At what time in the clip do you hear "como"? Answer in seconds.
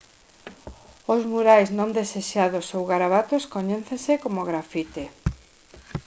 4.23-4.47